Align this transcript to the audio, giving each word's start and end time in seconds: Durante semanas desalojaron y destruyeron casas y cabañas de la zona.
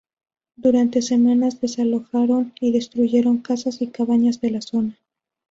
Durante 0.55 1.03
semanas 1.03 1.61
desalojaron 1.61 2.53
y 2.59 2.71
destruyeron 2.71 3.37
casas 3.37 3.83
y 3.83 3.87
cabañas 3.91 4.41
de 4.41 4.49
la 4.49 4.61
zona. 4.61 4.97